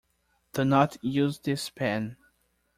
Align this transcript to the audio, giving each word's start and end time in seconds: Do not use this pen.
Do 0.53 0.65
not 0.65 0.97
use 1.03 1.37
this 1.37 1.69
pen. 1.69 2.17